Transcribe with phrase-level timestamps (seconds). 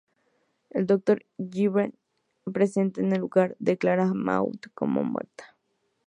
[0.71, 1.23] El Dr.
[1.37, 1.93] Hibbert,
[2.51, 5.55] presente en el lugar, declara a Maude como muerta.